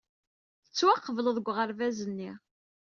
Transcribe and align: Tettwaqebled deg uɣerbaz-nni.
Tettwaqebled 0.65 1.27
deg 1.37 1.45
uɣerbaz-nni. 1.51 2.31